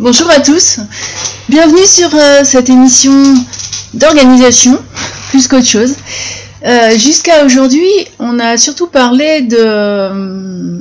[0.00, 0.78] Bonjour à tous,
[1.50, 3.12] bienvenue sur euh, cette émission
[3.92, 4.82] d'organisation,
[5.28, 5.94] plus qu'autre chose.
[6.64, 10.78] Euh, jusqu'à aujourd'hui, on a surtout parlé de euh,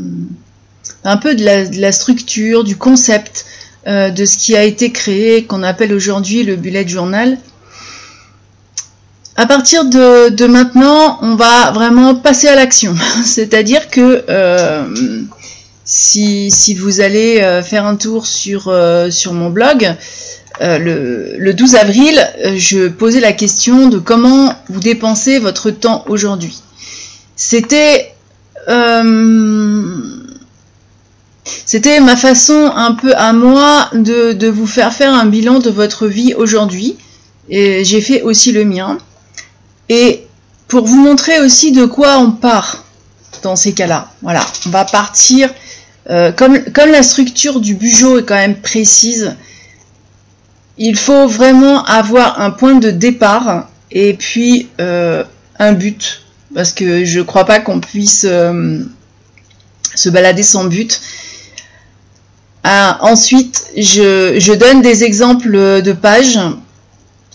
[1.03, 1.43] un peu de
[1.81, 3.45] la, structure, du concept
[3.85, 7.37] de ce qui a été créé, qu'on appelle aujourd'hui le bullet journal.
[9.35, 12.95] À partir de, maintenant, on va vraiment passer à l'action,
[13.25, 14.23] c'est-à-dire que
[15.89, 19.95] si, vous allez euh, faire un tour sur, euh, sur mon blog,
[20.61, 26.61] euh, le, 12 avril, je posais la question de comment vous dépensez votre temps aujourd'hui.
[27.35, 28.13] C'était
[31.65, 35.71] c'était ma façon un peu à moi de, de, vous faire faire un bilan de
[35.71, 36.97] votre vie aujourd'hui.
[37.49, 38.99] Et j'ai fait aussi le mien.
[39.87, 40.27] Et
[40.67, 42.83] pour vous montrer aussi de quoi on part
[43.41, 44.11] dans ces cas-là.
[44.21, 45.49] Voilà, on va partir
[46.09, 46.57] euh, comme,
[46.91, 49.35] la structure du bugeot est quand même précise,
[50.77, 55.23] il faut vraiment avoir un point de départ et puis euh,
[55.59, 56.23] un but.
[56.55, 58.79] Parce que je ne crois pas qu'on puisse euh,
[59.93, 60.99] se balader sans but.
[62.63, 66.39] Ah, ensuite, je, donne des exemples de pages.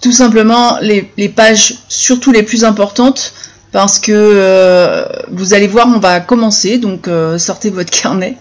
[0.00, 3.32] Tout simplement les, les pages, surtout les plus importantes,
[3.74, 6.78] parce que vous allez voir, on va commencer.
[6.78, 8.38] Donc sortez votre carnet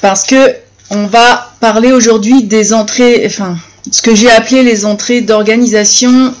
[0.00, 0.54] parce que
[0.90, 3.58] on va parler aujourd'hui des entrées, enfin,
[3.90, 6.34] ce que j'ai appelé les entrées d'organisation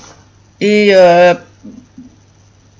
[0.60, 1.34] et euh,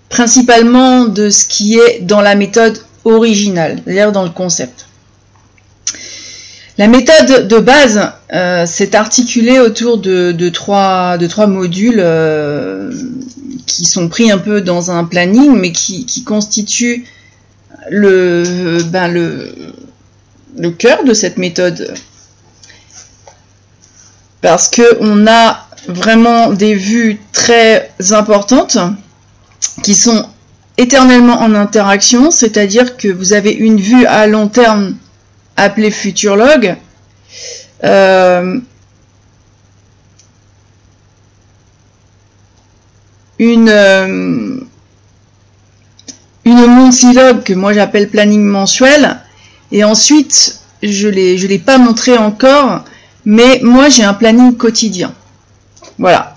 [0.09, 4.87] principalement de ce qui est dans la méthode originale, c'est-à-dire dans le concept.
[6.79, 12.91] La méthode de base euh, s'est articulée autour de, trois, modules euh,
[13.69, 17.05] qui sont pris un peu dans un planning, mais qui, qui constituent
[17.91, 19.55] le, ben le,
[20.59, 21.95] le cœur de cette méthode.
[24.41, 28.79] Parce qu'on a vraiment des vues très importantes
[29.83, 30.27] qui sont
[30.77, 34.97] éternellement en interaction, c'est-à-dire que vous avez une vue à long terme
[35.57, 36.77] appelée futurologue,
[37.85, 38.61] euh,
[43.39, 44.57] une, euh,
[46.45, 49.19] une que moi j'appelle planning mensuel.
[49.71, 52.85] Et ensuite, je ne je l'ai pas montré encore,
[53.25, 55.13] mais moi j'ai un planning quotidien.
[55.99, 56.35] Voilà.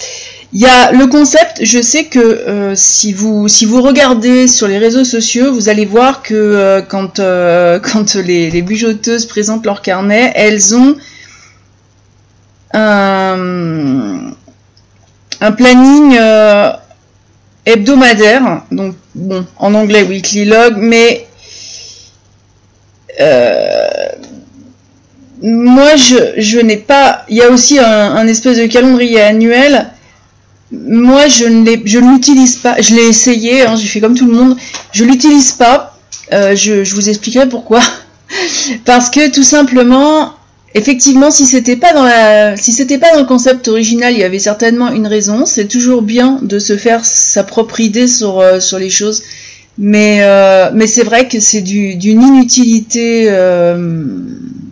[0.53, 4.67] Il y a le concept, je sais que euh, si, vous, si vous regardez sur
[4.67, 9.65] les réseaux sociaux, vous allez voir que euh, quand, euh, quand les, les bujoteuses présentent
[9.65, 10.97] leur carnet, elles ont
[12.73, 14.33] un
[15.57, 16.17] planning
[17.65, 21.27] hebdomadaire, donc bon, en anglais weekly log, mais
[23.19, 24.09] euh,
[25.41, 27.25] moi je, n'ai pas.
[27.29, 29.89] Il y a aussi un, espèce de calendrier annuel.
[30.71, 32.79] Moi je ne je l'utilise pas.
[32.81, 34.57] Je l'ai essayé, hein, j'ai fait comme tout le monde.
[34.91, 35.97] Je l'utilise pas.
[36.33, 37.81] Euh, je, je vous expliquerai pourquoi.
[38.85, 40.33] Parce que tout simplement,
[40.73, 44.23] Effectivement, si c'était pas dans la, si c'était pas dans le concept original, il y
[44.23, 45.45] avait certainement une raison.
[45.45, 49.21] C'est toujours bien de se faire sa propre idée sur euh, sur les choses,
[49.77, 54.07] mais euh, mais c'est vrai que c'est d'une inutilité euh,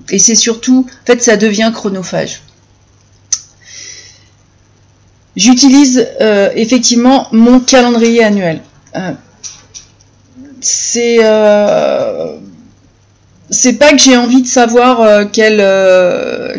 [0.09, 2.43] et c'est surtout, en fait, ça devient chronophage.
[5.35, 6.07] J'utilise
[6.55, 8.61] effectivement mon calendrier annuel.
[10.59, 11.19] c'est
[13.49, 16.55] c'est pas que j'ai envie de savoir euh, quel, euh,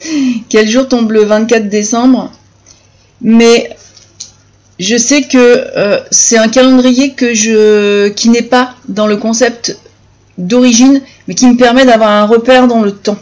[0.48, 2.32] quel jour tombe le 24 décembre,
[3.20, 3.76] mais
[4.78, 5.38] je sais que
[5.76, 9.78] euh, c'est un calendrier que je, qui n'est pas dans le concept
[10.38, 13.18] d'origine, mais qui me permet d'avoir un repère dans le temps.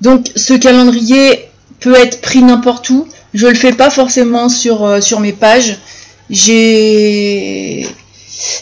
[0.00, 1.50] Donc ce calendrier
[1.80, 3.06] peut être pris n'importe où.
[3.34, 5.78] Je le fais pas forcément sur, sur mes pages.
[6.30, 7.86] J'ai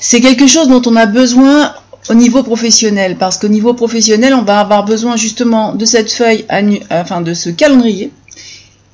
[0.00, 1.72] c'est quelque chose dont on a besoin
[2.08, 6.46] au niveau professionnel, parce qu'au niveau professionnel, on va avoir besoin justement de cette feuille,
[6.90, 8.10] enfin de ce calendrier,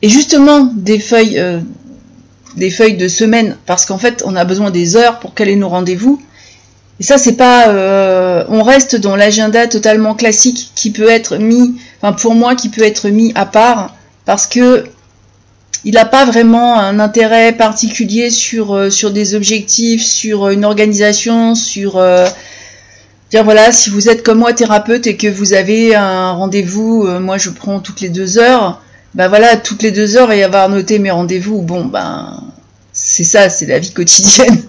[0.03, 1.61] et justement des feuilles, euh,
[2.57, 5.69] des feuilles de semaine, parce qu'en fait, on a besoin des heures pour caler nos
[5.69, 6.21] rendez-vous.
[7.01, 11.77] Et ça, c'est pas, euh, on reste dans l'agenda totalement classique qui peut être mis,
[12.01, 13.95] enfin pour moi, qui peut être mis à part,
[14.25, 14.85] parce que
[15.87, 21.55] il n'a pas vraiment un intérêt particulier sur, euh, sur des objectifs, sur une organisation,
[21.55, 21.99] sur
[23.33, 27.39] voilà, si vous êtes comme moi thérapeute et que vous avez un rendez-vous, euh, moi
[27.39, 28.81] je prends toutes les deux heures,
[29.15, 32.43] ben voilà, toutes les deux heures et avoir noté mes rendez-vous, bon ben
[32.93, 34.63] c'est ça, c'est la vie quotidienne.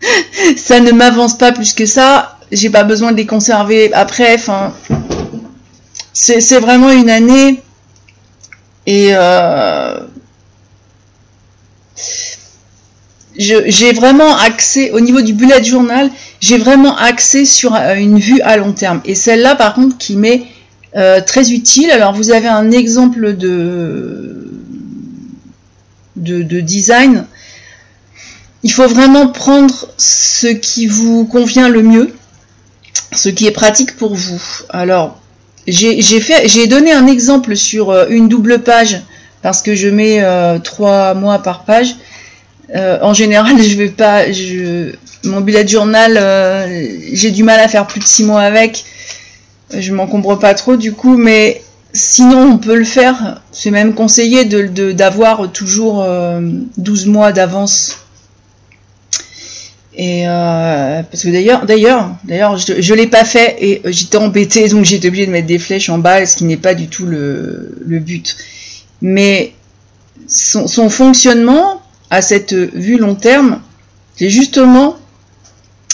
[0.56, 4.74] ça ne m'avance pas plus que ça, j'ai pas besoin de les conserver après, enfin
[6.12, 7.62] c'est vraiment une année.
[8.86, 10.00] Et euh,
[13.36, 18.40] j'ai vraiment accès au niveau du bullet journal, j'ai vraiment accès sur euh, une vue
[18.40, 19.00] à long terme.
[19.04, 20.42] Et celle-là, par contre, qui m'est
[20.96, 21.90] euh, très utile.
[21.90, 24.50] Alors, vous avez un exemple de,
[26.16, 27.26] de, de, design.
[28.62, 32.12] Il faut vraiment prendre ce qui vous convient le mieux,
[33.12, 34.42] ce qui est pratique pour vous.
[34.70, 35.20] Alors,
[35.66, 39.02] j'ai donné un exemple sur euh, une double page
[39.42, 40.22] parce que je mets
[40.62, 41.96] trois mois par page.
[42.74, 44.30] En général, je vais pas.
[44.30, 44.92] Je,
[45.24, 46.14] mon bullet journal,
[47.12, 48.84] j'ai du mal à faire plus de six mois avec.
[49.76, 51.62] Je m'encombre pas trop du coup, mais
[51.92, 53.40] sinon on peut le faire.
[53.52, 56.04] C'est même conseillé d'avoir toujours
[56.76, 58.00] 12 mois d'avance
[60.02, 64.68] et euh, parce que d'ailleurs, d'ailleurs, d'ailleurs, je, je l'ai pas fait et j'étais embêtée,
[64.68, 67.04] donc j'étais obligée de mettre des flèches en bas, ce qui n'est pas du tout
[67.04, 68.36] le, but.
[69.02, 69.52] Mais
[70.26, 73.60] son, fonctionnement à cette vue long terme,
[74.16, 74.96] c'est justement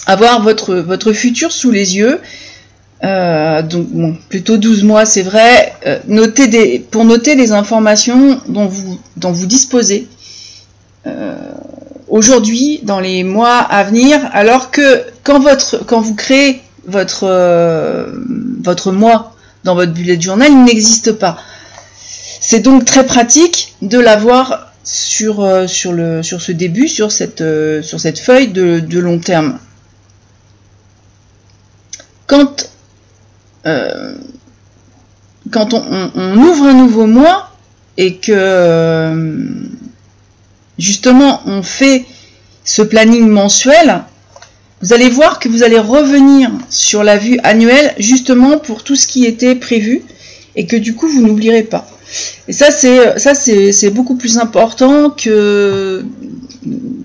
[0.06, 2.20] avoir votre, votre futur sous les yeux.
[3.04, 5.74] Euh, donc bon, plutôt 12 mois, c'est vrai.
[5.86, 5.98] Euh,
[6.48, 10.08] des, pour noter les informations dont vous, dont vous disposez.
[11.06, 11.34] Euh,
[12.08, 18.06] aujourd'hui, dans les mois à venir, alors que quand, votre, quand vous créez votre, euh,
[18.62, 21.38] votre mois dans votre bullet journal, il n'existe pas.
[22.40, 27.42] C'est donc très pratique de l'avoir sur, sur, le, sur ce début, sur cette,
[27.82, 29.58] sur cette feuille de, long terme.
[32.26, 32.70] Quand,
[35.50, 37.50] quand on, ouvre un nouveau mois
[37.96, 39.46] et que
[40.78, 42.04] justement on fait
[42.64, 44.02] ce planning mensuel,
[44.82, 49.06] vous allez voir que vous allez revenir sur la vue annuelle justement pour tout ce
[49.06, 50.02] qui était prévu
[50.54, 51.88] et que du coup vous n'oublierez pas.
[52.48, 56.04] Et ça c'est ça c'est beaucoup plus important que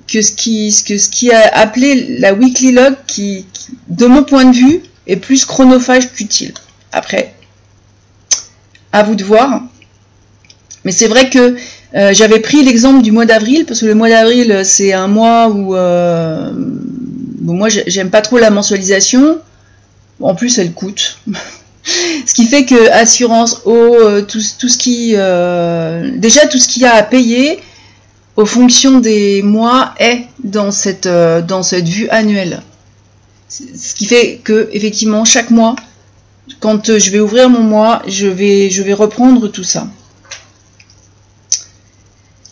[0.07, 3.45] que ce qui que ce qui a appelé la weekly log qui,
[3.87, 6.53] de mon point de vue est plus chronophage qu'utile.
[6.91, 7.33] Après
[8.91, 9.61] à vous de voir.
[10.83, 11.55] Mais c'est vrai que
[11.95, 15.49] euh, j'avais pris l'exemple du mois d'avril, parce que le mois d'avril, c'est un mois
[15.49, 15.75] où...
[15.75, 16.51] Euh,
[17.43, 19.39] moi, j'aime pas trop la mensualisation.
[20.19, 21.19] En plus, elle coûte.
[21.83, 25.11] ce qui fait que assurance eau, euh, tout, tout, ce qui...
[26.19, 27.59] déjà, tout ce qu'il y a à payer
[28.37, 32.61] aux fonctions des mois est dans cette, dans cette vue annuelle.
[33.51, 35.75] Ce qui fait que, effectivement, chaque mois,
[36.61, 39.87] quand je vais ouvrir mon mois, je vais, reprendre tout ça.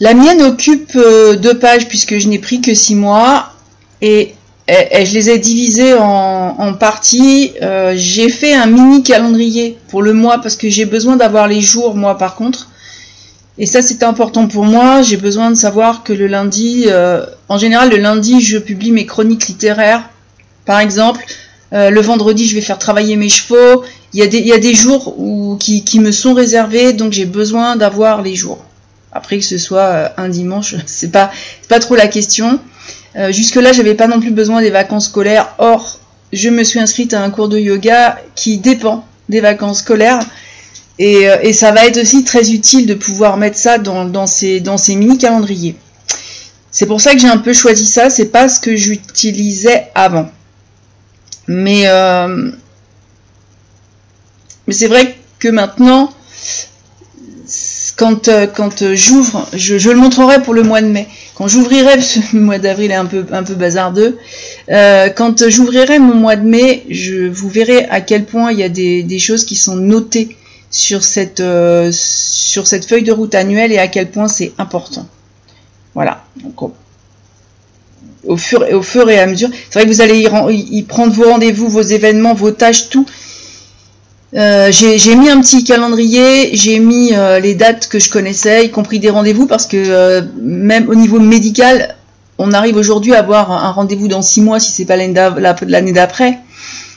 [0.01, 3.53] La mienne occupe euh, deux pages puisque je n'ai pris que six mois
[4.01, 4.35] et,
[4.67, 7.53] je les ai divisées en, parties.
[7.61, 11.61] Euh, j'ai fait un mini calendrier pour le mois parce que j'ai besoin d'avoir les
[11.61, 12.69] jours, moi par contre.
[13.57, 15.01] Et ça c'est important pour moi.
[15.01, 19.05] J'ai besoin de savoir que le lundi, euh, en général le lundi, je publie mes
[19.05, 20.09] chroniques littéraires.
[20.65, 21.25] Par exemple,
[21.71, 23.83] le vendredi, je vais faire travailler mes chevaux.
[24.13, 25.15] Il y a des, jours
[25.59, 28.63] qui, me sont réservés, donc j'ai besoin d'avoir les jours.
[29.11, 31.31] Après que ce soit euh, un dimanche, c'est pas,
[31.67, 32.59] pas trop la question.
[33.15, 35.55] Euh, Jusque-là, j'avais pas non plus besoin des vacances scolaires.
[35.57, 35.99] Or,
[36.31, 40.19] je me suis inscrite à un cours de yoga qui dépend des vacances scolaires.
[40.99, 44.77] Et, euh, ça va être aussi très utile de pouvoir mettre ça dans, ces, dans
[44.77, 45.75] ces mini calendriers.
[46.71, 48.09] C'est pour ça que j'ai un peu choisi ça.
[48.09, 50.29] C'est pas ce que j'utilisais avant.
[51.49, 52.51] Mais, euh,
[54.67, 56.13] mais c'est vrai que maintenant,
[57.97, 61.95] quand, euh, quand j'ouvre, je, le montrerai pour le mois de mai, quand j'ouvrirai,
[62.33, 64.19] le mois d'avril est un peu, un peu bazardeux,
[64.69, 68.63] euh, quand j'ouvrirai mon mois de mai, je, vous verrez à quel point il y
[68.63, 70.37] a des, choses qui sont notées
[70.69, 71.41] sur cette,
[71.91, 75.07] sur cette feuille de route annuelle et à quel point c'est important.
[75.95, 76.25] Voilà.
[76.43, 76.71] Donc,
[78.25, 81.13] au, fur, au fur et à mesure, c'est vrai que vous allez y, y prendre
[81.13, 83.05] vos rendez-vous, vos événements, vos tâches, tout
[84.35, 88.71] euh, j'ai mis un petit calendrier, j'ai mis euh, les dates que je connaissais, y
[88.71, 91.95] compris des rendez-vous, parce que euh, même au niveau médical,
[92.37, 96.39] on arrive aujourd'hui à avoir un rendez-vous dans six mois si c'est pas l'année d'après.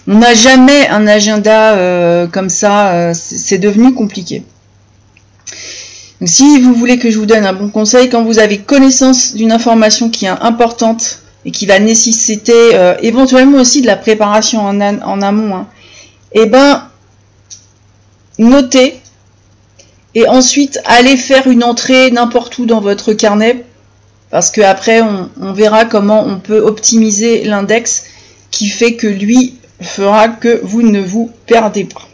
[0.07, 4.45] On n'a jamais un agenda comme ça, c'est devenu compliqué.
[6.25, 9.53] Si vous voulez que je vous donne un bon conseil, quand vous avez connaissance d'une
[9.53, 12.53] information qui est importante et qui va nécessiter
[13.01, 14.81] éventuellement aussi de la préparation en,
[15.23, 15.67] amont, hein,
[16.33, 16.89] eh ben
[18.39, 19.01] notez
[20.15, 23.65] et ensuite allez faire une entrée n'importe où dans votre carnet
[24.31, 28.05] parce que après on, verra comment on peut optimiser l'index
[28.51, 32.09] qui fait que lui fera que vous ne vous perdez pas.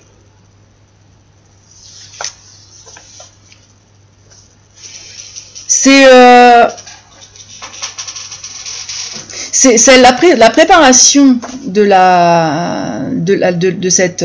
[5.83, 6.07] C'est
[9.53, 10.13] c'est la,
[10.51, 11.83] préparation de,
[13.91, 14.21] cette,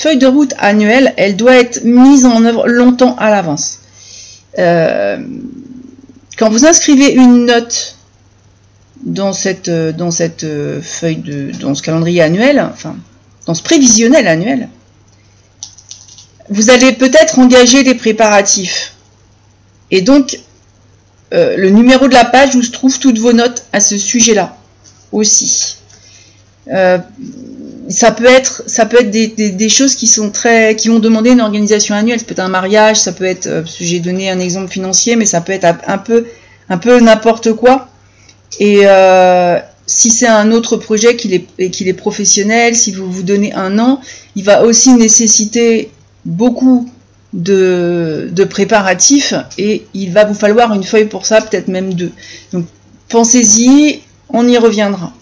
[0.00, 3.78] feuille de route annuelle, elle doit être mise en œuvre longtemps à l'avance.
[4.58, 5.18] Euh,
[6.38, 7.96] quand vous inscrivez une note
[9.02, 12.96] dans de, dans ce calendrier annuel, enfin,
[13.46, 14.68] dans ce prévisionnel annuel,
[16.50, 18.94] vous allez peut-être engager des préparatifs.
[19.90, 20.38] Et donc,
[21.32, 24.56] euh, le numéro de la page où se trouvent toutes vos notes à ce sujet-là
[25.12, 25.76] aussi.
[26.68, 26.98] Euh,
[27.88, 28.62] ça peut être,
[29.10, 32.18] des, choses qui sont très, qui vont demander une organisation annuelle.
[32.20, 35.26] Ça peut être un mariage, ça peut être, euh, j'ai donné un exemple financier, mais
[35.26, 37.88] ça peut être un peu, n'importe quoi.
[38.60, 38.82] Et
[39.86, 43.78] si c'est un autre projet qui est, qu'il est professionnel, si vous vous donnez un
[43.78, 44.00] an,
[44.36, 45.90] il va aussi nécessiter
[46.24, 46.91] beaucoup
[47.32, 52.12] de, préparatifs et il va vous falloir une feuille pour ça, peut-être même deux.
[52.52, 52.66] Donc
[53.08, 55.12] pensez-y, on y reviendra.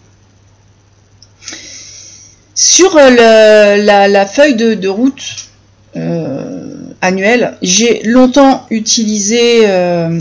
[2.55, 5.49] Sur la, feuille de, route
[5.97, 10.21] euh, annuelle, j'ai longtemps utilisé euh,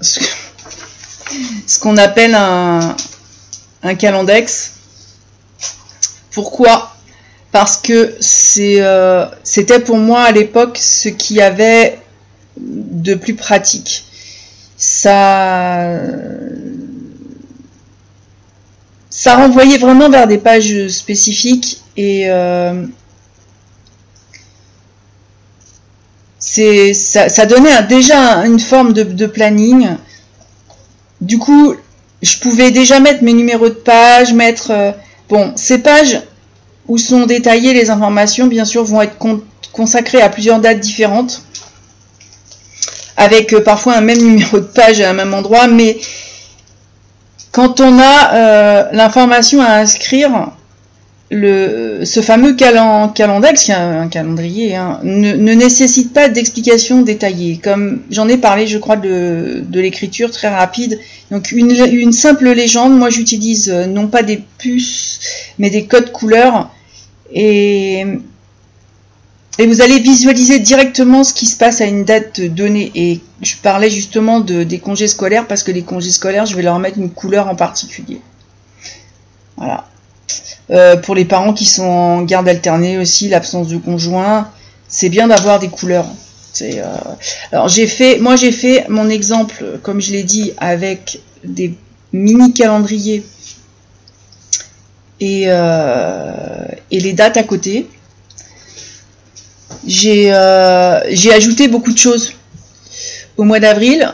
[0.00, 0.20] ce,
[1.80, 2.96] qu'on appelle un,
[3.82, 4.72] un calendex.
[6.32, 6.93] Pourquoi?
[7.54, 8.16] Parce que
[8.58, 12.00] euh, c'était pour moi à l'époque ce qui avait
[12.56, 14.06] de plus pratique.
[14.76, 16.00] Ça,
[19.08, 22.86] ça renvoyait vraiment vers des pages spécifiques et euh,
[26.40, 29.90] ça, donnait déjà une forme de, planning.
[31.20, 31.76] Du coup,
[32.20, 34.90] je pouvais déjà mettre mes numéros de page, mettre euh,
[35.28, 36.20] bon ces pages
[36.88, 39.16] où sont détaillées les informations, bien sûr, vont être
[39.72, 41.42] consacrées à plusieurs dates différentes,
[43.16, 45.98] avec euh, parfois un même numéro de page à un même endroit, mais
[47.52, 50.50] quand on a euh, l'information à inscrire,
[51.30, 57.60] ce fameux calendex, qui est un, calendrier, hein, ne, nécessite pas d'explication détaillée.
[57.62, 60.98] Comme j'en ai parlé, je crois, de, l'écriture très rapide.
[61.30, 65.20] Donc une, une simple légende, moi j'utilise euh, non pas des puces,
[65.58, 66.70] mais des codes couleurs
[67.34, 68.06] et,
[69.58, 72.90] vous allez visualiser directement ce qui se passe à une date donnée.
[72.94, 76.62] Et je parlais justement de, des congés scolaires parce que les congés scolaires, je vais
[76.62, 78.20] leur mettre une couleur en particulier.
[79.56, 79.86] Voilà.
[80.70, 84.48] Euh, pour les parents qui sont en garde alternée aussi, l'absence de conjoint,
[84.88, 86.06] c'est bien d'avoir des couleurs.
[86.62, 86.84] Euh,
[87.52, 91.74] alors j'ai fait, moi j'ai fait mon exemple, comme je l'ai dit, avec des
[92.12, 93.24] mini calendriers
[95.22, 97.88] euh, et, les dates à côté.
[99.86, 102.32] Euh, j'ai ajouté beaucoup de choses
[103.36, 104.12] au mois d'avril,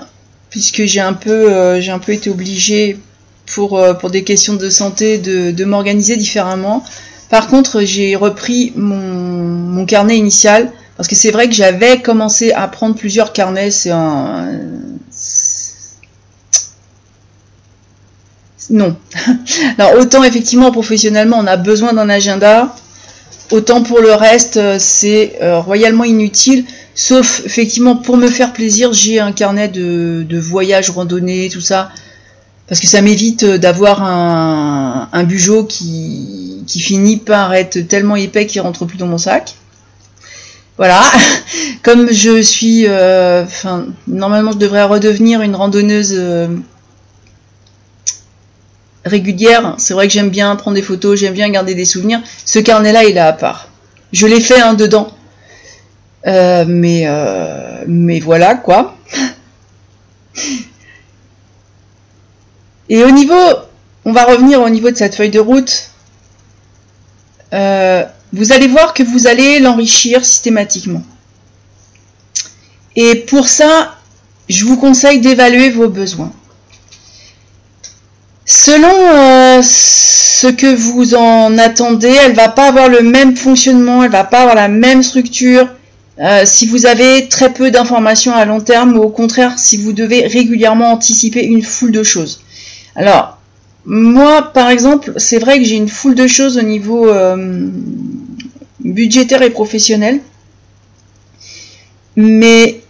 [0.51, 2.99] puisque j'ai un, peu, euh, un peu été obligée
[3.47, 3.81] pour,
[4.11, 6.85] des questions de santé de, m'organiser différemment.
[7.29, 12.69] Par contre, j'ai repris mon, carnet initial, parce que c'est vrai que j'avais commencé à
[12.69, 13.71] prendre plusieurs carnets,
[18.69, 18.97] non.
[19.79, 22.75] Alors autant effectivement professionnellement on a besoin d'un agenda,
[23.51, 26.65] autant pour le reste euh, c'est euh, royalement inutile.
[26.95, 31.91] Sauf effectivement pour me faire plaisir, j'ai un carnet de, voyage, randonnée, tout ça.
[32.69, 38.61] Parce que ça m'évite d'avoir un, un bugeot qui, finit par être tellement épais qu'il
[38.61, 39.55] rentre plus dans mon sac.
[40.77, 41.01] Voilà.
[41.83, 46.15] Comme je suis, euh, enfin, normalement je devrais redevenir une randonneuse
[49.05, 49.75] régulière.
[49.79, 52.21] C'est vrai que j'aime bien prendre des photos, j'aime bien garder des souvenirs.
[52.45, 53.69] Ce carnet-là, il est à part.
[54.13, 55.11] Je l'ai fait un dedans.
[56.27, 58.97] Euh, mais, euh, mais voilà quoi.
[62.91, 63.35] Et au niveau,
[64.05, 65.91] on va revenir au niveau de cette feuille de route.
[67.53, 71.03] Euh, vous allez voir que vous allez l'enrichir systématiquement.
[72.97, 73.97] Et pour ça,
[74.49, 76.33] je vous conseille d'évaluer vos besoins.
[78.53, 84.11] Selon euh, ce que vous en attendez, elle va pas avoir le même fonctionnement, elle
[84.11, 85.69] va pas avoir la même structure.
[86.19, 89.93] Euh, si vous avez très peu d'informations à long terme ou au contraire si vous
[89.93, 92.43] devez régulièrement anticiper une foule de choses.
[92.97, 93.39] Alors,
[93.85, 97.69] moi par exemple, c'est vrai que j'ai une foule de choses au niveau euh,
[98.81, 100.19] budgétaire et professionnel.
[102.17, 102.81] Mais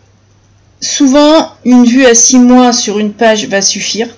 [0.80, 4.08] souvent, une vue à six mois sur une page va suffire.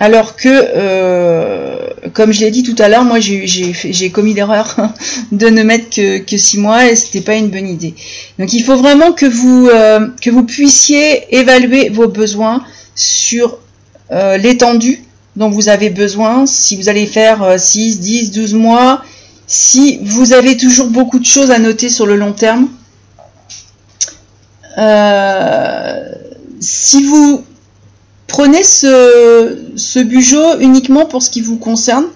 [0.00, 1.76] Alors que, euh,
[2.14, 4.76] comme je l'ai dit tout à l'heure, moi j'ai commis l'erreur
[5.32, 7.94] de ne mettre que, que 6 mois et c'était pas une bonne idée.
[8.38, 10.08] Donc il faut vraiment que vous, euh,
[10.46, 12.64] puissiez évaluer vos besoins
[12.96, 13.58] sur
[14.10, 15.04] euh, l'étendue
[15.36, 19.02] dont vous avez besoin, si vous allez faire 6, 10, 12 mois,
[19.46, 22.68] si vous avez toujours beaucoup de choses à noter sur le long terme.
[26.60, 27.44] si vous
[28.34, 30.00] prenez ce, ce
[30.60, 32.06] uniquement pour ce qui vous concerne,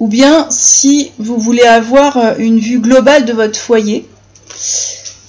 [0.00, 4.08] ou bien si vous voulez avoir euh, une vue globale de votre foyer.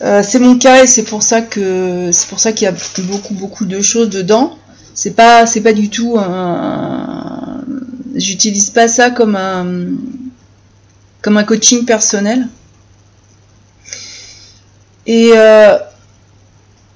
[0.01, 2.75] Euh, c'est mon cas et c'est pour ça que c'est pour ça qu'il y a
[3.03, 4.57] beaucoup beaucoup de choses dedans.
[4.95, 6.17] C'est pas c'est pas du tout
[8.15, 9.65] j'utilise pas ça comme un
[11.21, 12.47] comme un coaching personnel.
[15.05, 15.77] Et euh,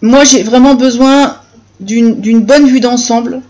[0.02, 1.41] moi j'ai vraiment besoin
[1.82, 3.42] d'une bonne vue d'ensemble,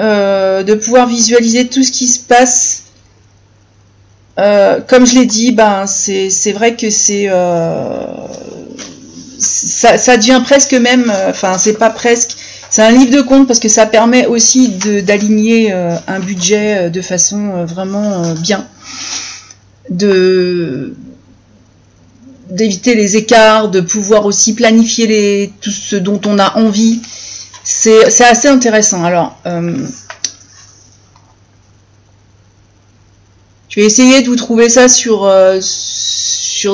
[0.00, 2.84] euh, de pouvoir visualiser tout ce qui se passe.
[4.38, 8.06] Euh, comme je l'ai dit, ben, c'est vrai que c'est euh,
[9.38, 12.36] ça, devient presque même, enfin c'est pas presque,
[12.70, 17.64] c'est un livre de compte parce que ça permet aussi d'aligner un budget de façon
[17.66, 18.66] vraiment bien,
[19.90, 20.94] de
[22.48, 27.00] d'éviter les écarts, de pouvoir aussi planifier les, tout ce dont on a envie,
[27.70, 29.04] c'est assez intéressant.
[29.04, 29.86] Alors, euh,
[33.68, 35.60] je vais essayer de vous trouver ça sur, euh,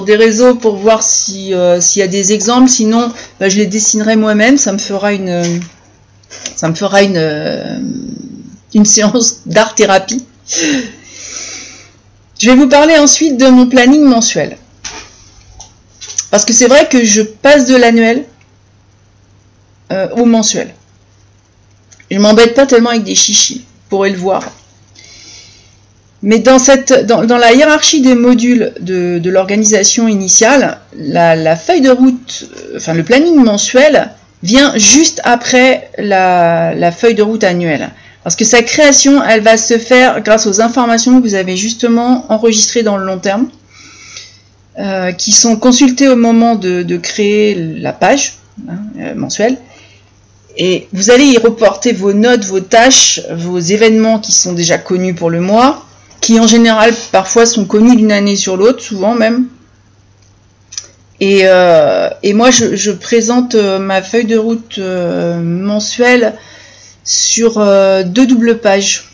[0.05, 2.69] des réseaux pour voir euh, s'il y a des exemples.
[2.69, 4.57] Sinon, bah, je les dessinerai moi-même.
[4.57, 5.61] Ça me fera une,
[6.57, 7.83] ça me fera une,
[8.75, 10.25] une séance d'art-thérapie.
[12.39, 14.57] Je vais vous parler ensuite de mon planning mensuel.
[16.31, 18.25] Parce que c'est vrai que je passe de l'annuel
[20.17, 20.75] au mensuel.
[22.11, 24.43] Je m'embête pas tellement avec des chichis, pour le voir.
[26.23, 32.49] Mais dans, cette, dans, la hiérarchie des modules de, l'organisation initiale, la, feuille de route,
[32.57, 34.11] euh, enfin le planning mensuel,
[34.43, 37.91] vient juste après la, feuille de route annuelle.
[38.25, 42.27] Parce que sa création, elle va se faire grâce aux informations que vous avez justement
[42.29, 43.49] enregistrées dans le long terme,
[44.79, 48.39] euh, qui sont consultées au moment de, créer la page
[48.69, 49.59] hein, euh, mensuelle,
[50.57, 55.15] et vous allez y reporter vos notes, vos tâches, vos événements qui sont déjà connus
[55.15, 55.87] pour le mois,
[56.21, 59.49] qui en général parfois sont connus d'une année sur l'autre, souvent même.
[61.21, 66.35] Et, euh, moi, je, présente euh, ma feuille de route euh, mensuelle
[67.05, 67.65] sur
[68.05, 69.05] deux doubles pages.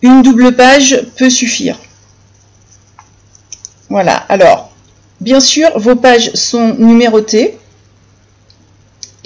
[0.00, 1.78] Une double page peut suffire.
[3.90, 4.70] Voilà, alors,
[5.20, 7.58] bien sûr, vos pages sont numérotées.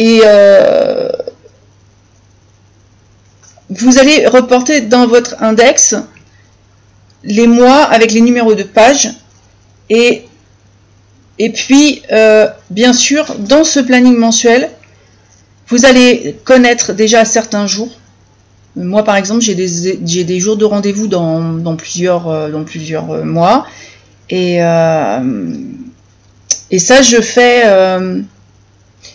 [0.02, 1.08] Et euh,
[3.70, 5.94] vous allez reporter dans votre index
[7.22, 9.10] les mois avec les numéros de page.
[9.90, 10.24] Et,
[11.38, 14.70] et puis, euh, bien sûr, dans ce planning mensuel,
[15.68, 17.96] vous allez connaître déjà certains jours.
[18.74, 23.68] Moi, par exemple, j'ai des, des, jours de rendez-vous dans, plusieurs, euh, dans plusieurs mois.
[24.30, 24.56] Et,
[26.70, 27.62] et ça, je fais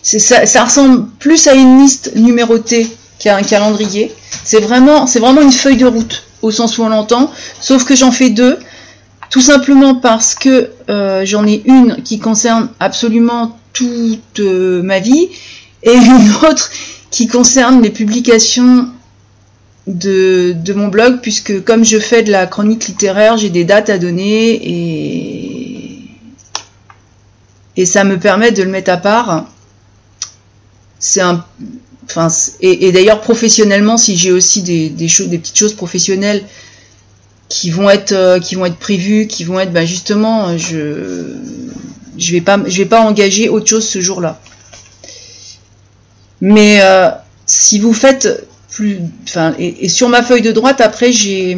[0.01, 2.87] ça, ressemble plus à une liste numérotée
[3.19, 4.13] qu'à un calendrier.
[4.43, 8.11] C'est vraiment, vraiment une feuille de route au sens où on l'entend, sauf que j'en
[8.11, 8.59] fais deux,
[9.29, 15.29] tout simplement parce que euh, j'en ai une qui concerne absolument toute euh, ma vie
[15.83, 16.69] et une autre
[17.11, 18.87] qui concerne les publications
[19.87, 23.97] de, mon blog, puisque comme je fais de la chronique littéraire, j'ai des dates à
[23.97, 24.59] donner
[27.77, 29.45] et ça me permet de le mettre à part
[30.99, 31.45] c'est un
[32.05, 32.27] enfin
[32.61, 36.43] et, d'ailleurs professionnellement si j'ai aussi des, des choses des petites choses professionnelles
[37.49, 41.35] qui vont être euh, qui vont être prévues qui vont être bah, justement je
[42.17, 44.39] je vais pas je vais pas engager autre chose ce jour-là.
[46.41, 47.09] Mais euh,
[47.45, 51.57] si vous faites plus enfin et, sur ma feuille de droite après j'ai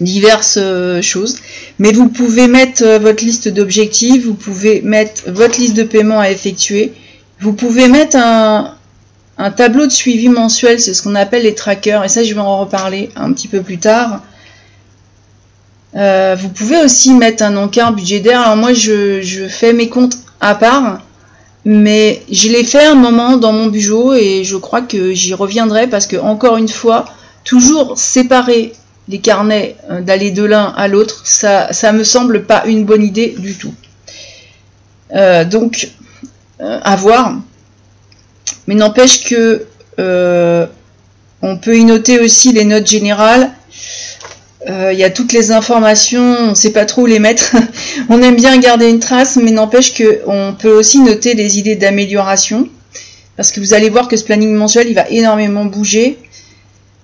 [0.00, 1.38] diverses euh, choses.
[1.78, 6.30] Mais vous pouvez mettre votre liste d'objectifs vous pouvez mettre votre liste de paiement à
[6.30, 6.92] effectuer
[7.40, 8.74] vous pouvez mettre un,
[9.56, 12.60] tableau de suivi mensuel, c'est ce qu'on appelle les trackers, et ça je vais en
[12.60, 14.22] reparler un petit peu plus tard.
[15.94, 18.40] Euh, vous pouvez aussi mettre un encart budgétaire.
[18.40, 21.02] Alors moi je, fais mes comptes à part,
[21.64, 25.86] mais je les fais un moment dans mon bureau et je crois que j'y reviendrai
[25.86, 27.06] parce que encore une fois,
[27.44, 28.72] toujours séparer
[29.08, 33.04] les carnets euh, d'aller de l'un à l'autre, ça, ça me semble pas une bonne
[33.04, 33.74] idée du tout.
[35.14, 35.90] Euh, donc
[36.60, 37.36] à voir.
[38.66, 39.66] Mais n'empêche que
[39.98, 40.66] euh,
[41.42, 43.52] On peut y noter aussi les notes générales.
[44.68, 47.54] Euh, il y a toutes les informations, on ne sait pas trop où les mettre.
[48.08, 52.68] on aime bien garder une trace, mais n'empêche qu'on peut aussi noter les idées d'amélioration.
[53.36, 56.18] Parce que vous allez voir que ce planning mensuel, il va énormément bouger.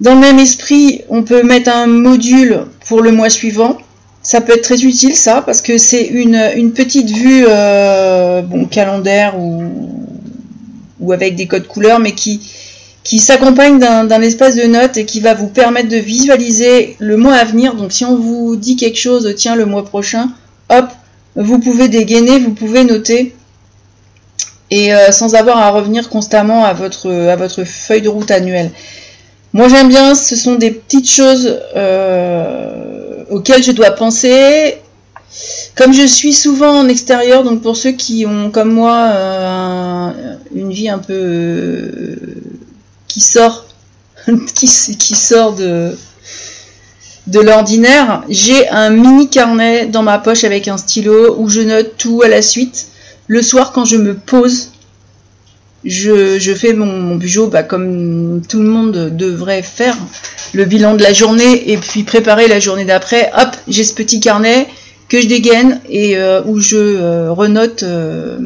[0.00, 3.78] Dans le même esprit, on peut mettre un module pour le mois suivant.
[4.22, 9.38] Ça peut être très utile ça, parce que c'est une, petite vue euh, bon, calendaire
[9.38, 9.64] ou,
[11.00, 12.40] ou avec des codes couleurs, mais qui,
[13.04, 17.34] qui s'accompagne d'un espace de notes et qui va vous permettre de visualiser le mois
[17.34, 17.74] à venir.
[17.74, 20.30] Donc si on vous dit quelque chose, tiens le mois prochain,
[20.70, 20.86] hop,
[21.34, 23.34] vous pouvez dégainer, vous pouvez noter
[24.70, 28.70] et euh, sans avoir à revenir constamment à votre, à votre feuille de route annuelle.
[29.52, 34.76] Moi j'aime bien, ce sont des petites choses euh, auxquelles je dois penser.
[35.74, 40.10] Comme je suis souvent en extérieur, donc pour ceux qui ont comme moi euh,
[40.54, 42.16] une vie un peu
[43.08, 43.64] qui sort,
[44.26, 45.96] qui, qui sort de
[47.40, 52.20] l'ordinaire, j'ai un mini carnet dans ma poche avec un stylo où je note tout
[52.22, 52.88] à la suite.
[53.26, 54.71] Le soir, quand je me pose,
[55.84, 57.18] je, fais mon, mon
[57.48, 59.96] bah, comme tout le monde devrait faire,
[60.52, 63.30] le bilan de la journée et puis préparer la journée d'après.
[63.36, 64.68] Hop, j'ai ce petit carnet
[65.08, 68.38] que je dégaine et euh, où je euh, renote euh,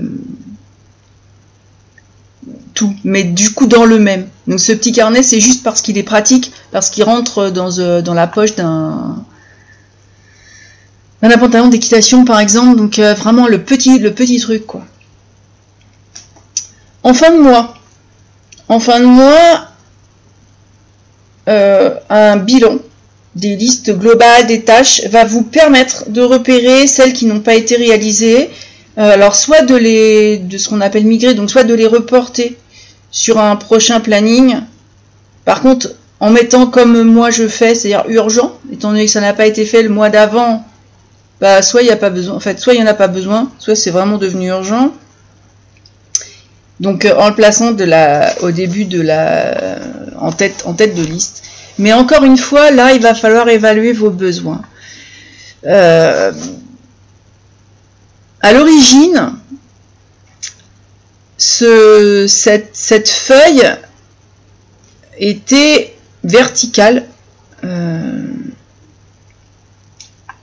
[2.76, 4.28] tout, mais du coup dans le même.
[4.46, 8.02] Donc ce petit carnet, c'est juste parce qu'il est pratique, parce qu'il rentre dans, euh,
[8.02, 9.24] dans, la poche d'un
[11.22, 12.76] d'un pantalon d'équitation par exemple.
[12.76, 14.84] Donc euh, vraiment le petit, le petit truc quoi.
[17.02, 17.74] En fin de mois,
[18.68, 19.68] en fin de mois,
[21.48, 22.78] euh, un bilan
[23.36, 27.76] des listes globales des tâches va vous permettre de repérer celles qui n'ont pas été
[27.76, 28.50] réalisées.
[28.96, 32.56] alors soit de les, de ce qu'on appelle migrer, donc soit de les reporter
[33.10, 34.56] sur un prochain planning.
[35.44, 35.88] Par contre,
[36.20, 39.64] en mettant comme moi je fais, c'est-à-dire urgent, étant donné que ça n'a pas été
[39.64, 40.64] fait le mois d'avant,
[41.40, 43.08] bah soit il n'y a pas besoin, en fait, soit il n'y en a pas
[43.08, 44.92] besoin, soit c'est vraiment devenu urgent.
[46.80, 49.78] Donc euh, en le plaçant de la, au début de la,
[50.18, 51.44] en tête, en tête de liste.
[51.78, 54.62] Mais encore une fois, là, il va falloir évaluer vos besoins.
[55.64, 56.32] Euh,
[58.40, 59.32] à l'origine,
[61.36, 63.64] ce, cette, feuille
[65.18, 67.06] était verticale.
[67.64, 68.15] Euh,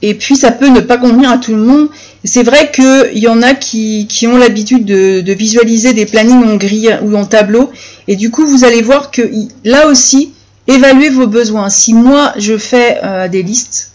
[0.05, 1.87] et puis ça peut ne pas convenir à tout le monde.
[2.25, 6.99] C'est vrai qu'il y en a qui, ont l'habitude de, visualiser des plannings en grille
[7.03, 7.71] ou en tableau.
[8.09, 9.21] Et du coup, vous allez voir que
[9.63, 10.33] là aussi,
[10.67, 11.69] évaluez vos besoins.
[11.69, 13.91] Si moi, je fais euh, des listes,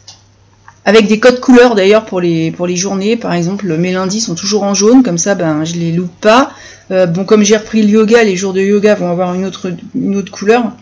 [0.87, 4.73] avec des codes couleurs d'ailleurs pour les, journées, par exemple, mes lundis sont toujours en
[4.73, 6.53] jaune, comme ça ben, je les loupe pas.
[6.91, 9.71] Euh, bon, comme j'ai repris le yoga, les jours de yoga vont avoir une autre,
[9.95, 10.73] une autre couleur.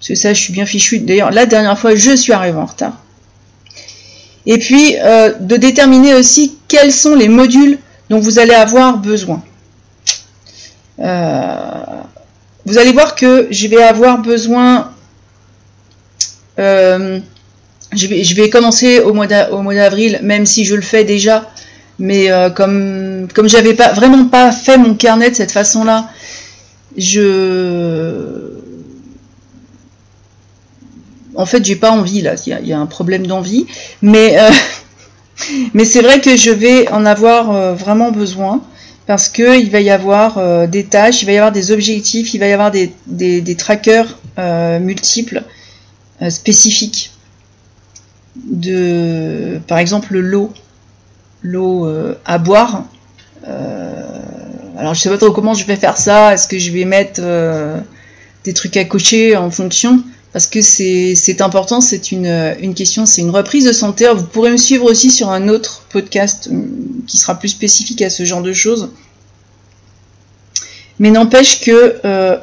[0.00, 0.98] Parce que ça, je suis bien fichu.
[0.98, 2.98] D'ailleurs, la dernière fois, je suis arrivé en retard.
[4.48, 7.78] Et puis, euh, de déterminer aussi quels sont les modules
[8.10, 9.40] dont vous allez avoir besoin.
[10.98, 11.62] Euh,
[12.66, 14.90] vous allez voir que je vais avoir besoin...
[16.58, 21.46] je, vais, je vais commencer au mois d'avril, même si je le fais déjà
[21.98, 26.08] mais euh, comme comme j'avais pas vraiment pas fait mon carnet de cette façon-là,
[26.96, 28.57] je
[31.38, 32.34] en fait j'ai pas envie là.
[32.46, 33.66] Il y, a, un problème d'envie,
[34.02, 34.50] mais euh,
[35.74, 38.60] mais c'est vrai que je vais en avoir euh, vraiment besoin
[39.06, 42.38] parce que il va y avoir des tâches, il va y avoir des objectifs, il
[42.40, 44.18] va y avoir des, trackers
[44.82, 45.42] multiples
[46.28, 47.12] spécifiques
[48.36, 50.52] de par exemple l'eau
[51.42, 52.84] l'eau euh, à boire.
[53.46, 54.02] Euh,
[54.76, 56.34] alors je sais pas trop comment je vais faire ça.
[56.34, 57.78] Est-ce que je vais mettre euh,
[58.44, 60.02] des trucs à cocher en fonction?
[60.38, 64.06] Parce que c'est important, c'est une, question, c'est une reprise de santé.
[64.14, 66.48] vous pourrez me suivre aussi sur un autre podcast
[67.08, 68.92] qui sera plus spécifique à ce genre de choses.
[71.00, 72.36] Mais n'empêche que euh,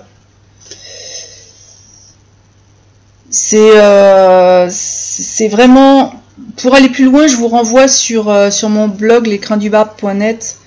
[4.70, 6.22] c'est vraiment
[6.58, 10.58] pour aller plus loin, je vous renvoie sur, euh, sur mon blog lescraindubarbe.net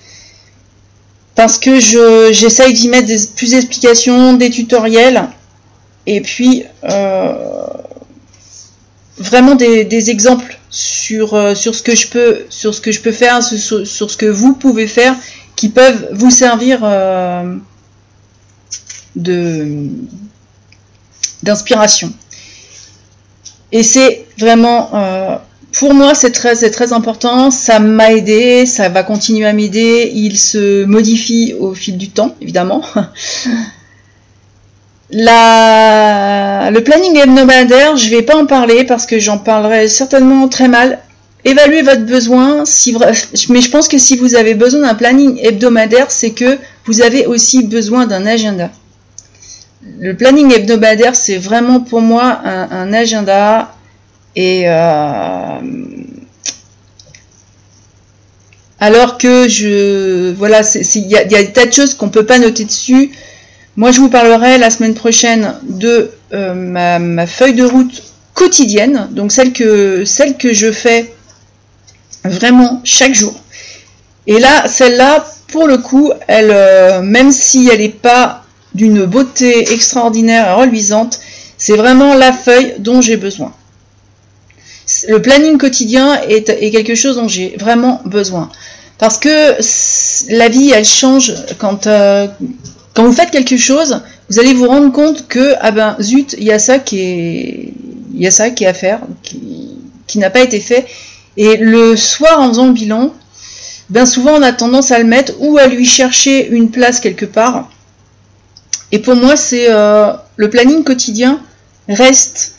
[1.35, 5.29] parce que j'essaye d'y mettre des, plus d'explications, des tutoriels
[6.05, 7.33] et puis euh,
[9.17, 13.11] vraiment des, exemples sur, euh, sur, ce que je peux, sur ce que je peux
[13.11, 15.15] faire, sur, ce que vous pouvez faire
[15.55, 16.81] qui peuvent vous servir
[19.15, 19.89] de
[21.43, 22.13] d'inspiration.
[23.71, 27.51] Et c'est vraiment pour moi, c'est très, très important.
[27.51, 30.11] Ça m'a aidé, ça va continuer à m'aider.
[30.13, 32.83] Il se modifie au fil du temps, évidemment.
[35.11, 40.67] le planning hebdomadaire, je ne vais pas en parler parce que j'en parlerai certainement très
[40.67, 40.99] mal.
[41.45, 42.63] Évaluez votre besoin,
[43.49, 47.25] mais je pense que si vous avez besoin d'un planning hebdomadaire, c'est que vous avez
[47.27, 48.69] aussi besoin d'un agenda.
[49.99, 53.73] Le planning hebdomadaire, c'est vraiment pour moi un, agenda
[54.35, 55.59] et euh,
[58.79, 62.65] alors que je voilà, il y, a des tas de choses qu'on peut pas noter
[62.65, 63.11] dessus.
[63.75, 66.53] Moi, je vous parlerai la semaine prochaine de euh,
[66.99, 68.03] ma, feuille de route
[68.33, 71.13] quotidienne, donc celle que, celle que je fais
[72.23, 73.33] vraiment chaque jour.
[74.27, 79.71] Et là, celle-là, pour le coup, elle, euh, même si elle n'est pas d'une beauté
[79.73, 81.19] extraordinaire et reluisante,
[81.57, 83.53] c'est vraiment la feuille dont j'ai besoin.
[85.07, 88.49] Le planning quotidien est, quelque chose dont j'ai vraiment besoin.
[88.97, 89.55] Parce que
[90.35, 92.27] la vie, elle change quand, euh,
[92.99, 96.43] quand vous faites quelque chose, vous allez vous rendre compte que, ah ben, zut, il
[96.43, 97.73] y a ça qui est,
[98.13, 100.85] il y a ça qui est à faire, qui, qui n'a pas été fait.
[101.37, 103.13] Et le soir, en faisant le bilan,
[103.89, 107.25] ben souvent on a tendance à le mettre ou à lui chercher une place quelque
[107.25, 107.69] part.
[108.91, 111.41] Et pour moi, c'est euh, le planning quotidien
[111.87, 112.55] reste.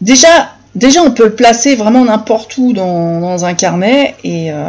[0.00, 4.14] Déjà, déjà on peut le placer vraiment n'importe où dans, un carnet.
[4.24, 4.64] Et euh,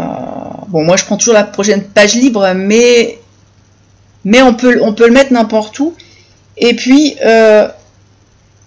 [0.68, 3.18] bon, moi je prends toujours la prochaine page libre, mais
[4.42, 5.94] on peut le mettre n'importe où.
[6.58, 7.68] Et puis euh,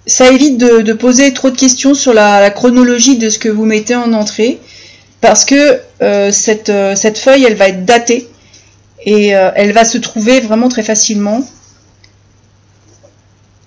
[0.07, 3.95] ça évite de, poser trop de questions sur la, chronologie de ce que vous mettez
[3.95, 4.59] en entrée,
[5.21, 8.29] parce que euh, cette, feuille, elle va être datée
[9.07, 11.45] et elle va se trouver vraiment très facilement.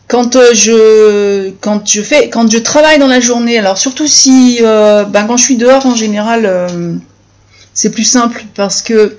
[0.08, 5.26] Quand je quand je fais quand je travaille dans la journée, alors surtout si ben,
[5.28, 6.50] quand je suis dehors en général,
[7.74, 9.18] c'est plus simple parce que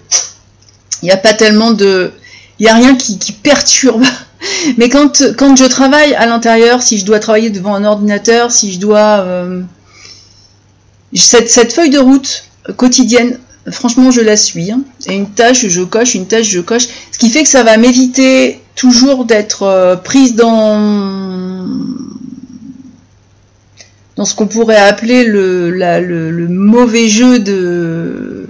[1.02, 2.12] il n'y a pas tellement de
[2.58, 4.04] il n'y a rien qui, perturbe
[4.78, 8.72] mais quand, quand je travaille à l'intérieur, si je dois travailler devant un ordinateur, si
[8.72, 9.20] je dois...
[9.20, 9.62] Euh,
[11.14, 12.44] cette, cette, feuille de route
[12.76, 13.38] quotidienne,
[13.70, 14.70] franchement, je la suis.
[14.70, 14.82] Hein.
[14.98, 16.86] C'est une tâche, je coche, une tâche, je coche.
[17.12, 21.66] Ce qui fait que ça va m'éviter toujours d'être euh, prise dans
[24.16, 28.46] dans ce qu'on pourrait appeler le, le, mauvais jeu de,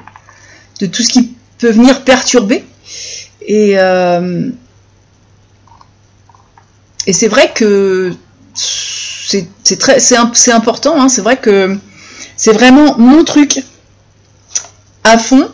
[0.80, 2.64] de tout ce qui peut venir perturber.
[3.42, 4.50] Et, euh,
[7.06, 8.12] et c'est vrai que
[8.54, 9.46] c'est
[9.78, 11.08] très c'est important, hein.
[11.08, 11.76] c'est vrai que
[12.36, 13.62] c'est vraiment mon truc
[15.04, 15.50] à fond.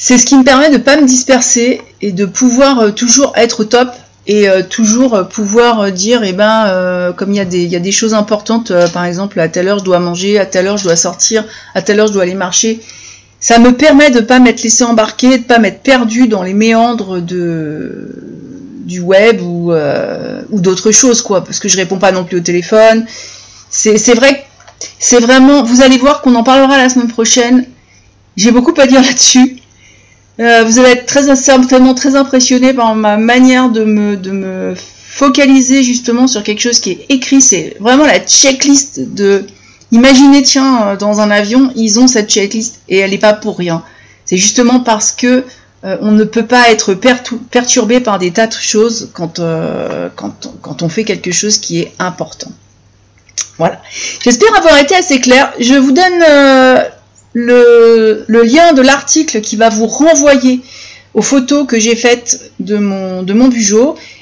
[0.00, 3.32] C'est ce qui me permet de ne pas me disperser et de pouvoir euh, toujours
[3.34, 3.90] être au top
[4.28, 7.80] et euh, toujours euh, pouvoir dire, eh ben, comme il y, a des, y a
[7.80, 10.84] des choses importantes, par exemple, à telle heure je dois manger, à telle heure je
[10.84, 12.80] dois sortir, à telle heure je dois aller marcher,
[13.40, 16.44] ça me permet de ne pas m'être laissé embarquer, de ne pas m'être perdu dans
[16.44, 18.14] les méandres de,
[18.84, 19.72] du web ou,
[20.50, 23.04] ou d'autres choses, quoi, parce que je réponds pas non plus au téléphone.
[23.70, 24.46] C'est vrai,
[25.00, 27.64] c'est vraiment, vous allez voir qu'on en parlera la semaine prochaine.
[28.36, 29.56] J'ai beaucoup à dire là-dessus.
[30.40, 34.74] Euh, vous allez être très certainement très impressionné par ma manière de me, de me
[34.76, 37.40] focaliser justement sur quelque chose qui est écrit.
[37.40, 39.44] C'est vraiment la checklist de.
[39.90, 43.82] Imaginez, tiens, dans un avion, ils ont cette checklist et elle n'est pas pour rien.
[44.26, 45.44] C'est justement parce que
[45.84, 50.82] euh, on ne peut pas être perturbé par des tas de choses quand, euh, quand,
[50.82, 52.50] on fait quelque chose qui est important.
[53.58, 53.80] Voilà.
[54.22, 55.52] J'espère avoir été assez clair.
[55.60, 56.84] Je vous donne euh,
[57.32, 60.60] le, lien de l'article qui va vous renvoyer
[61.14, 63.34] aux photos que j'ai faites de mon, de.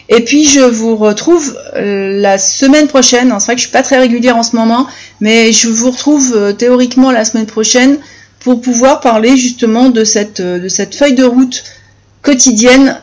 [0.09, 3.35] Et puis je vous retrouve la semaine prochaine.
[3.39, 4.87] C'est vrai que je suis pas très régulière en ce moment,
[5.21, 7.99] mais je vous retrouve théoriquement la semaine prochaine
[8.47, 11.65] pour pouvoir parler justement de cette, euh, feuille de route
[12.23, 13.01] quotidienne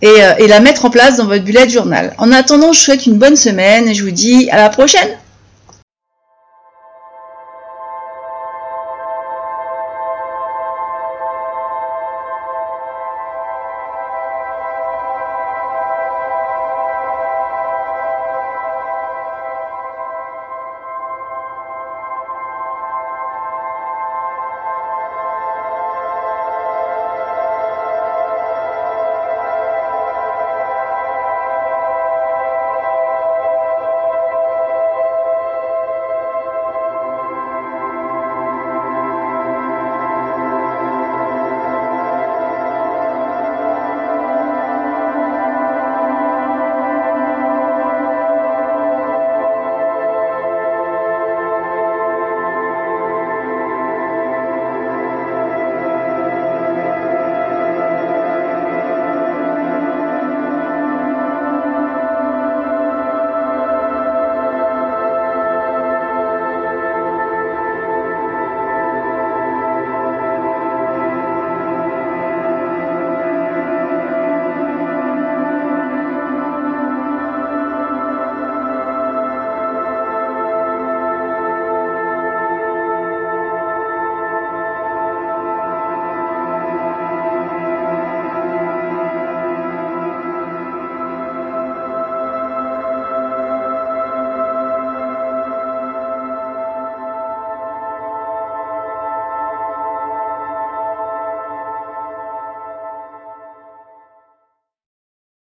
[0.00, 2.14] et, euh, et la mettre en place dans votre bullet journal.
[2.16, 5.08] En attendant, je vous souhaite une bonne semaine et je vous dis à la prochaine